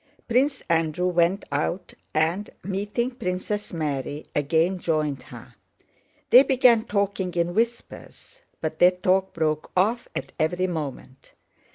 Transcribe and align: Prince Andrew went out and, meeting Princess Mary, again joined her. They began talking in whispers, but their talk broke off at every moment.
Prince 0.27 0.63
Andrew 0.67 1.05
went 1.09 1.45
out 1.51 1.93
and, 2.11 2.49
meeting 2.63 3.11
Princess 3.11 3.71
Mary, 3.71 4.25
again 4.35 4.79
joined 4.79 5.21
her. 5.21 5.53
They 6.31 6.41
began 6.41 6.85
talking 6.85 7.35
in 7.35 7.53
whispers, 7.53 8.41
but 8.61 8.79
their 8.79 8.89
talk 8.89 9.31
broke 9.31 9.69
off 9.77 10.07
at 10.15 10.31
every 10.39 10.65
moment. 10.65 11.33